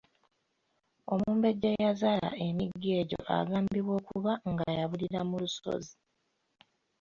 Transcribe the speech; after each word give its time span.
Omumbejja 1.13 1.67
eyazaala 1.77 2.29
emigga 2.47 2.89
egyo 3.01 3.19
agambibwa 3.37 3.93
okuba 3.99 4.31
nga 4.51 4.65
yabulira 4.77 5.19
mu 5.29 5.35
lusozi. 5.43 5.95